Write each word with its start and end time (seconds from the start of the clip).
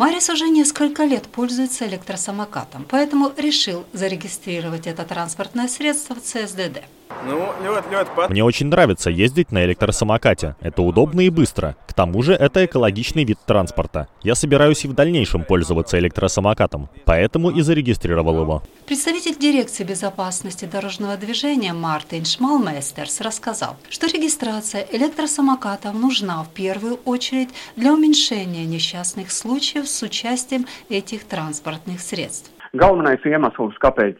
Марис 0.00 0.30
уже 0.30 0.48
несколько 0.48 1.04
лет 1.04 1.28
пользуется 1.28 1.86
электросамокатом, 1.86 2.86
поэтому 2.88 3.32
решил 3.36 3.84
зарегистрировать 3.92 4.86
это 4.86 5.04
транспортное 5.04 5.68
средство 5.68 6.14
в 6.14 6.22
ЦСДД. 6.22 6.84
Ну, 7.26 7.36
ļoti, 7.60 7.90
ļoti 7.92 8.14
pat. 8.16 8.30
Мне 8.30 8.42
очень 8.42 8.68
нравится 8.68 9.10
ездить 9.10 9.52
на 9.52 9.64
электросамокате. 9.64 10.56
Это 10.60 10.82
удобно 10.82 11.20
и 11.20 11.28
быстро. 11.28 11.76
К 11.86 11.92
тому 11.92 12.22
же 12.22 12.32
это 12.32 12.64
экологичный 12.64 13.24
вид 13.24 13.38
транспорта. 13.46 14.08
Я 14.22 14.34
собираюсь 14.34 14.84
и 14.84 14.88
в 14.88 14.94
дальнейшем 14.94 15.44
пользоваться 15.44 15.98
электросамокатом, 15.98 16.88
поэтому 17.04 17.50
и 17.50 17.60
зарегистрировал 17.60 18.40
его. 18.40 18.62
Представитель 18.86 19.36
дирекции 19.38 19.84
безопасности 19.84 20.64
дорожного 20.64 21.16
движения 21.16 21.74
Мартин 21.74 22.24
Шмалмейстерс 22.24 23.20
рассказал, 23.20 23.76
что 23.90 24.06
регистрация 24.06 24.86
электросамокатов 24.90 25.94
нужна 25.94 26.42
в 26.42 26.48
первую 26.48 27.00
очередь 27.04 27.50
для 27.76 27.92
уменьшения 27.92 28.64
несчастных 28.64 29.30
случаев 29.30 29.88
с 29.88 30.02
участием 30.02 30.66
этих 30.88 31.24
транспортных 31.24 32.00
средств. 32.00 32.50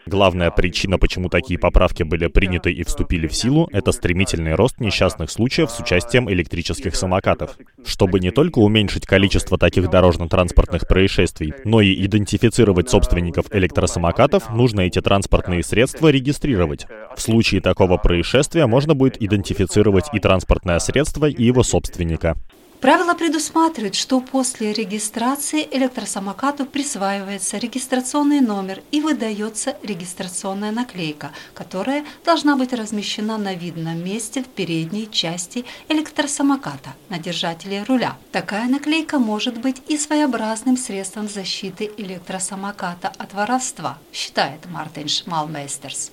Главная 0.07 0.51
причина, 0.51 0.99
почему 0.99 1.29
такие 1.29 1.57
поправки 1.57 2.03
были 2.03 2.27
приняты 2.27 2.73
и 2.73 2.83
вступили 2.83 3.29
в 3.29 3.35
силу, 3.35 3.69
это 3.71 3.93
стремительный 3.93 4.57
рост 4.57 4.81
несчастных 4.81 5.31
случаев 5.31 5.71
с 5.71 5.79
участием 5.79 6.29
электрических 6.29 6.97
самокатов. 6.97 7.57
Чтобы 7.87 8.19
не 8.19 8.33
только 8.33 8.59
уменьшить 8.59 9.07
количество 9.07 9.57
таких 9.57 9.89
дорожно-транспортных 9.89 10.89
происшествий, 10.89 11.55
но 11.65 11.81
и 11.81 12.05
идентифицировать 12.05 12.91
собственников 12.91 13.47
электросамокатов, 13.53 14.51
нужно 14.53 14.81
эти 14.81 15.01
транспортные 15.01 15.63
средства 15.63 16.09
регистрировать. 16.09 16.89
В 17.17 17.21
случае 17.21 17.61
такого 17.61 17.99
происшествия 17.99 18.67
можно 18.67 18.97
будет 18.97 19.23
идентифицировать 19.23 20.07
и 20.13 20.19
транспортное 20.19 20.81
средство, 20.81 21.27
и 21.27 21.45
его 21.45 21.63
собственника. 21.63 22.37
Правило 22.81 23.13
предусматривает, 23.13 23.95
что 23.95 24.21
после 24.23 24.73
регистрации 24.73 25.69
электросамокату 25.71 26.65
присваивается 26.65 27.59
регистрационный 27.59 28.41
номер 28.41 28.83
и 28.91 29.03
выдается 29.03 29.77
регистрационная 29.83 30.73
наклейка, 30.73 31.33
которая 31.53 32.07
должна 32.25 32.57
быть 32.57 32.73
размещена 32.73 33.37
на 33.37 33.55
видном 33.55 34.03
месте 34.03 34.43
в 34.43 34.49
передней 34.49 35.11
части 35.11 35.67
электросамоката 35.91 36.95
на 37.11 37.19
держателе 37.19 37.83
руля. 37.83 38.17
Такая 38.33 38.67
наклейка 38.67 39.19
может 39.19 39.61
быть 39.61 39.83
и 39.89 39.99
своеобразным 39.99 40.79
средством 40.79 41.29
защиты 41.29 41.91
электросамоката 41.99 43.13
от 43.19 43.35
воровства, 43.35 43.99
считает 44.11 44.65
Мартин 44.65 45.09
Шмалмейстерс. 45.09 46.13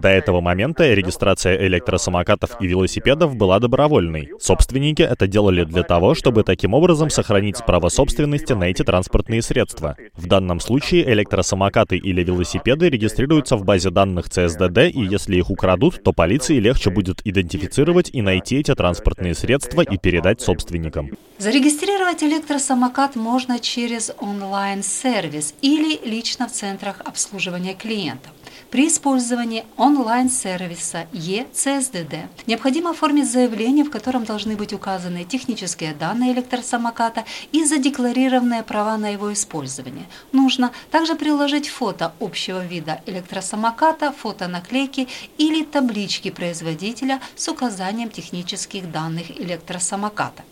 До 0.00 0.08
этого 0.08 0.40
момента 0.40 0.94
регистрация 0.94 1.56
электросамокатов 1.66 2.60
и 2.60 2.66
велосипедов 2.66 3.36
была 3.36 3.58
добровольной. 3.58 4.30
Собственники 4.40 5.02
это 5.02 5.26
делали 5.26 5.64
для 5.64 5.82
того, 5.82 6.14
чтобы 6.14 6.44
таким 6.44 6.74
образом 6.74 7.10
сохранить 7.10 7.64
право 7.66 7.88
собственности 7.88 8.52
на 8.52 8.64
эти 8.64 8.82
транспортные 8.82 9.42
средства. 9.42 9.96
В 10.14 10.26
данном 10.26 10.60
случае 10.60 11.10
электросамокаты 11.12 11.96
или 11.96 12.22
велосипеды 12.22 12.88
регистрируются 12.88 13.56
в 13.56 13.64
базе 13.64 13.90
данных 13.90 14.28
ЦСДД, 14.28 14.78
и 14.92 15.00
если 15.00 15.36
их 15.36 15.50
украдут, 15.50 16.02
то 16.02 16.12
полиции 16.12 16.58
легче 16.58 16.90
будет 16.90 17.20
идентифицировать 17.24 18.10
и 18.12 18.22
найти 18.22 18.60
эти 18.60 18.74
транспортные 18.74 19.34
средства 19.34 19.82
и 19.82 19.98
передать 19.98 20.40
собственникам. 20.40 21.10
Зарегистрировать 21.38 22.22
электросамокат 22.22 23.16
можно 23.16 23.58
через 23.58 24.12
онлайн-сервис 24.20 25.54
или 25.62 25.98
лично 26.08 26.46
в 26.48 26.52
центрах 26.52 27.00
обслуживания 27.04 27.74
клиентов. 27.74 28.32
При 28.70 28.88
использовании 28.88 29.64
онлайн-сервиса 29.76 31.06
ЕЦСДД 31.12 32.46
необходимо 32.46 32.90
оформить 32.90 33.30
заявление, 33.30 33.84
в 33.84 33.90
котором 33.90 34.24
должны 34.24 34.56
быть 34.56 34.72
указаны 34.72 35.24
технические 35.24 35.94
данные 35.94 36.32
электросамоката 36.32 37.24
и 37.52 37.64
задекларированные 37.64 38.62
права 38.62 38.96
на 38.96 39.08
его 39.08 39.32
использование. 39.32 40.06
Нужно 40.32 40.72
также 40.90 41.14
приложить 41.14 41.68
фото 41.68 42.12
общего 42.20 42.64
вида 42.64 43.00
электросамоката, 43.06 44.12
фото 44.12 44.48
наклейки 44.48 45.08
или 45.38 45.64
таблички 45.64 46.30
производителя 46.30 47.20
с 47.36 47.48
указанием 47.48 48.10
технических 48.10 48.90
данных 48.90 49.30
электросамоката. 49.40 50.44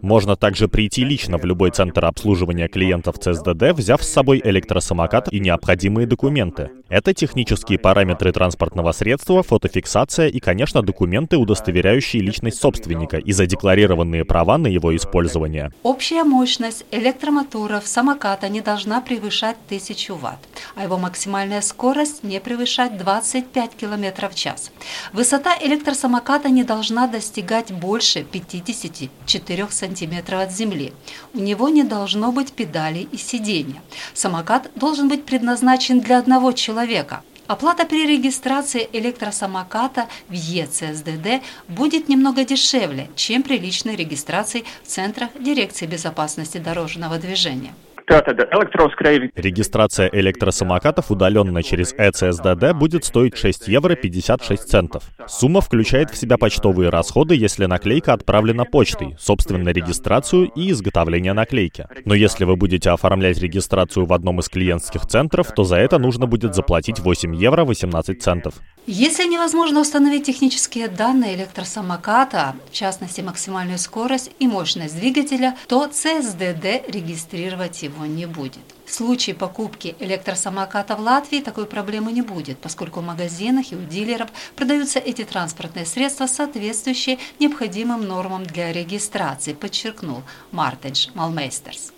Можно 0.00 0.36
также 0.36 0.68
прийти 0.68 1.04
лично 1.04 1.38
в 1.38 1.44
любой 1.44 1.72
центр 1.72 2.04
обслуживания 2.04 2.68
клиентов 2.68 3.18
ЦСДД, 3.18 3.72
взяв 3.72 4.00
с 4.00 4.12
собой 4.12 4.40
электросамокат 4.44 5.32
и 5.32 5.40
необходимые 5.40 6.06
документы. 6.06 6.70
Это 6.88 7.14
технические 7.14 7.80
параметры 7.80 8.30
транспортного 8.30 8.92
средства, 8.92 9.42
фотофиксация 9.42 10.28
и, 10.28 10.38
конечно, 10.38 10.82
документы, 10.82 11.36
удостоверяющие 11.36 12.22
личность 12.22 12.60
собственника 12.60 13.16
и 13.16 13.32
задекларированные 13.32 14.24
права 14.24 14.56
на 14.56 14.68
его 14.68 14.94
использование. 14.94 15.72
Общая 15.82 16.22
мощность 16.22 16.86
электромоторов 16.92 17.88
самоката 17.88 18.48
не 18.48 18.60
должна 18.60 19.00
превышать 19.00 19.56
1000 19.66 20.14
Вт, 20.14 20.38
а 20.76 20.84
его 20.84 20.96
максимальная 20.96 21.60
скорость 21.60 22.22
не 22.22 22.40
превышать 22.40 22.96
25 22.98 23.70
км 23.74 24.28
в 24.28 24.34
час. 24.36 24.70
Высота 25.12 25.56
электросамоката 25.60 26.50
не 26.50 26.62
должна 26.62 27.08
достигать 27.08 27.72
больше 27.72 28.11
54 28.20 29.68
см 29.70 30.34
от 30.34 30.52
земли. 30.52 30.92
У 31.34 31.38
него 31.38 31.68
не 31.68 31.84
должно 31.84 32.32
быть 32.32 32.52
педалей 32.52 33.08
и 33.10 33.16
сиденья. 33.16 33.82
Самокат 34.14 34.70
должен 34.74 35.08
быть 35.08 35.24
предназначен 35.24 36.00
для 36.00 36.18
одного 36.18 36.52
человека. 36.52 37.22
Оплата 37.46 37.84
при 37.84 38.06
регистрации 38.06 38.88
электросамоката 38.92 40.08
в 40.28 40.32
ЕЦСДД 40.32 41.42
будет 41.68 42.08
немного 42.08 42.44
дешевле, 42.44 43.10
чем 43.16 43.42
при 43.42 43.58
личной 43.58 43.96
регистрации 43.96 44.64
в 44.84 44.86
центрах 44.86 45.30
Дирекции 45.40 45.86
безопасности 45.86 46.58
дорожного 46.58 47.18
движения. 47.18 47.74
Регистрация 48.12 50.10
электросамокатов 50.12 51.10
удаленно 51.10 51.62
через 51.62 51.94
ЭЦСДД 51.96 52.74
будет 52.74 53.06
стоить 53.06 53.38
6 53.38 53.68
евро 53.68 53.94
56 53.94 54.68
центов. 54.68 55.04
Сумма 55.26 55.62
включает 55.62 56.10
в 56.10 56.16
себя 56.18 56.36
почтовые 56.36 56.90
расходы, 56.90 57.34
если 57.34 57.64
наклейка 57.64 58.12
отправлена 58.12 58.66
почтой, 58.66 59.16
собственно 59.18 59.70
регистрацию 59.70 60.50
и 60.54 60.72
изготовление 60.72 61.32
наклейки. 61.32 61.86
Но 62.04 62.12
если 62.14 62.44
вы 62.44 62.56
будете 62.56 62.90
оформлять 62.90 63.38
регистрацию 63.38 64.04
в 64.04 64.12
одном 64.12 64.40
из 64.40 64.50
клиентских 64.50 65.06
центров, 65.06 65.50
то 65.52 65.64
за 65.64 65.76
это 65.76 65.98
нужно 65.98 66.26
будет 66.26 66.54
заплатить 66.54 66.98
8 66.98 67.34
евро 67.34 67.64
18 67.64 68.22
центов. 68.22 68.56
Если 68.86 69.24
невозможно 69.24 69.80
установить 69.80 70.26
технические 70.26 70.88
данные 70.88 71.36
электросамоката, 71.36 72.56
в 72.68 72.74
частности 72.74 73.20
максимальную 73.20 73.78
скорость 73.78 74.32
и 74.38 74.46
мощность 74.46 74.98
двигателя, 74.98 75.56
то 75.68 75.86
ЦСДД 75.86 76.92
регистрировать 76.92 77.82
его 77.82 78.01
не 78.06 78.26
будет. 78.26 78.62
В 78.84 78.92
случае 78.92 79.34
покупки 79.34 79.96
электросамоката 80.00 80.96
в 80.96 81.00
Латвии 81.00 81.40
такой 81.40 81.66
проблемы 81.66 82.12
не 82.12 82.22
будет, 82.22 82.58
поскольку 82.58 83.00
в 83.00 83.04
магазинах 83.04 83.72
и 83.72 83.76
у 83.76 83.82
дилеров 83.82 84.30
продаются 84.56 84.98
эти 84.98 85.24
транспортные 85.24 85.86
средства, 85.86 86.26
соответствующие 86.26 87.18
необходимым 87.38 88.06
нормам 88.06 88.44
для 88.44 88.72
регистрации, 88.72 89.54
подчеркнул 89.54 90.22
Мартинш 90.50 91.08
Малмейстерс. 91.14 91.92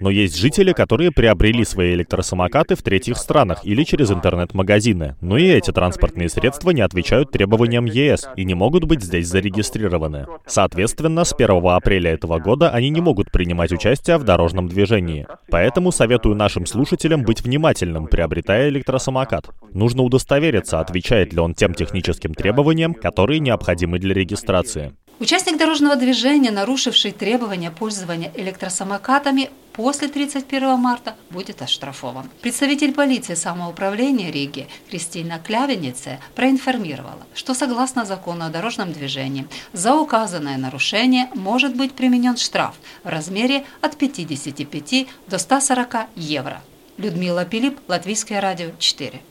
Но 0.00 0.10
есть 0.10 0.36
жители, 0.36 0.72
которые 0.72 1.10
приобрели 1.10 1.64
свои 1.64 1.94
электросамокаты 1.94 2.74
в 2.74 2.82
третьих 2.82 3.16
странах 3.16 3.60
или 3.64 3.82
через 3.84 4.10
интернет-магазины. 4.10 5.16
Но 5.20 5.36
и 5.36 5.44
эти 5.44 5.70
транспортные 5.70 6.28
средства 6.28 6.70
не 6.70 6.82
отвечают 6.82 7.30
требованиям 7.30 7.84
ЕС 7.84 8.28
и 8.36 8.44
не 8.44 8.54
могут 8.54 8.84
быть 8.84 9.02
здесь 9.02 9.28
зарегистрированы. 9.28 10.26
Соответственно, 10.46 11.24
с 11.24 11.32
1 11.32 11.66
апреля 11.66 12.12
этого 12.12 12.38
года 12.38 12.70
они 12.70 12.90
не 12.90 13.00
могут 13.00 13.30
принимать 13.30 13.72
участие 13.72 14.18
в 14.18 14.24
дорожном 14.24 14.68
движении. 14.68 15.26
Поэтому 15.50 15.92
советую 15.92 16.34
нашим 16.34 16.66
слушателям 16.66 17.22
быть 17.22 17.42
внимательным, 17.42 18.06
приобретая 18.06 18.68
электросамокат. 18.68 19.50
Нужно 19.72 20.02
удостовериться, 20.02 20.80
отвечает 20.80 21.32
ли 21.32 21.38
он 21.40 21.54
тем 21.54 21.74
техническим 21.74 22.34
требованиям, 22.34 22.94
которые 22.94 23.40
необходимы 23.40 23.98
для 23.98 24.14
регистрации. 24.14 24.92
Участник 25.18 25.56
дорожного 25.56 25.96
движения, 25.96 26.50
нарушивший 26.50 27.10
требования 27.10 27.70
пользования 27.70 28.30
электросамокатами 28.34 29.48
после 29.72 30.08
31 30.08 30.78
марта, 30.78 31.14
будет 31.30 31.62
оштрафован. 31.62 32.28
Представитель 32.42 32.92
полиции 32.92 33.32
самоуправления 33.32 34.30
Риги 34.30 34.68
Кристина 34.90 35.38
Клявенице 35.38 36.20
проинформировала, 36.34 37.26
что 37.34 37.54
согласно 37.54 38.04
закону 38.04 38.44
о 38.44 38.50
дорожном 38.50 38.92
движении 38.92 39.48
за 39.72 39.94
указанное 39.94 40.58
нарушение 40.58 41.30
может 41.34 41.74
быть 41.74 41.94
применен 41.94 42.36
штраф 42.36 42.74
в 43.02 43.08
размере 43.08 43.64
от 43.80 43.96
55 43.96 45.06
до 45.28 45.38
140 45.38 45.96
евро. 46.16 46.62
Людмила 46.98 47.46
Пилип, 47.46 47.78
Латвийское 47.88 48.42
радио 48.42 48.72
4. 48.78 49.22